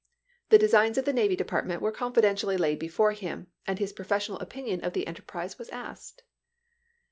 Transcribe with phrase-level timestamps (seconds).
[0.49, 4.83] The designs of the Navy Department were confidentially laid before him, and his professional opinion
[4.83, 6.23] of the enterprise was asked.